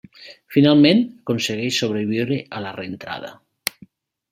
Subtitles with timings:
[0.53, 3.33] Finalment, aconsegueix sobreviure a la reentrada.